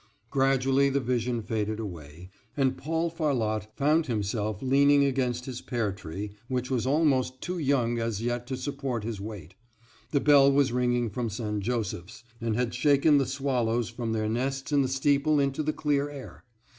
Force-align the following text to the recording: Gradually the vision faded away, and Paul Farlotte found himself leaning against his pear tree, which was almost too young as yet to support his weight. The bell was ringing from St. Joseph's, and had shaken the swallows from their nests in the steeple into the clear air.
Gradually 0.31 0.89
the 0.89 0.99
vision 0.99 1.43
faded 1.43 1.79
away, 1.79 2.31
and 2.57 2.75
Paul 2.75 3.11
Farlotte 3.11 3.67
found 3.77 4.07
himself 4.07 4.63
leaning 4.63 5.05
against 5.05 5.45
his 5.45 5.61
pear 5.61 5.91
tree, 5.91 6.31
which 6.47 6.71
was 6.71 6.87
almost 6.87 7.39
too 7.39 7.59
young 7.59 7.99
as 7.99 8.19
yet 8.19 8.47
to 8.47 8.57
support 8.57 9.03
his 9.03 9.21
weight. 9.21 9.53
The 10.09 10.19
bell 10.19 10.51
was 10.51 10.71
ringing 10.71 11.11
from 11.11 11.29
St. 11.29 11.59
Joseph's, 11.59 12.23
and 12.41 12.55
had 12.55 12.73
shaken 12.73 13.19
the 13.19 13.27
swallows 13.27 13.89
from 13.89 14.11
their 14.11 14.27
nests 14.27 14.71
in 14.71 14.81
the 14.81 14.87
steeple 14.87 15.39
into 15.39 15.61
the 15.61 15.71
clear 15.71 16.09
air. 16.09 16.45